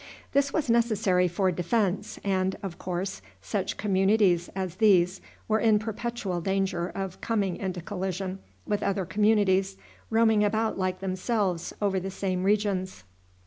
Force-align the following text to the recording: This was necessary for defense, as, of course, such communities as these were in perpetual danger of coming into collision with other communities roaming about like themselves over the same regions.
This 0.31 0.51
was 0.51 0.67
necessary 0.67 1.27
for 1.27 1.51
defense, 1.51 2.19
as, 2.25 2.53
of 2.63 2.79
course, 2.79 3.21
such 3.39 3.77
communities 3.77 4.49
as 4.55 4.77
these 4.77 5.21
were 5.47 5.59
in 5.59 5.77
perpetual 5.77 6.41
danger 6.41 6.87
of 6.87 7.21
coming 7.21 7.55
into 7.57 7.81
collision 7.81 8.39
with 8.65 8.81
other 8.81 9.05
communities 9.05 9.77
roaming 10.09 10.43
about 10.43 10.75
like 10.75 11.01
themselves 11.01 11.71
over 11.83 11.99
the 11.99 12.09
same 12.09 12.41
regions. 12.41 13.03